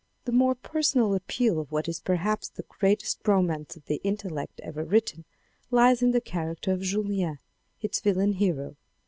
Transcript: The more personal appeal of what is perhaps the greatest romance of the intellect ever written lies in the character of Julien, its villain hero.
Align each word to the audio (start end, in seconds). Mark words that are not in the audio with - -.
The 0.25 0.31
more 0.31 0.55
personal 0.55 1.13
appeal 1.13 1.59
of 1.59 1.71
what 1.71 1.87
is 1.87 1.99
perhaps 1.99 2.49
the 2.49 2.63
greatest 2.67 3.19
romance 3.27 3.75
of 3.75 3.85
the 3.85 4.01
intellect 4.03 4.59
ever 4.63 4.83
written 4.83 5.25
lies 5.69 6.01
in 6.01 6.09
the 6.09 6.19
character 6.19 6.71
of 6.71 6.81
Julien, 6.81 7.37
its 7.83 7.99
villain 7.99 8.31
hero. 8.33 8.77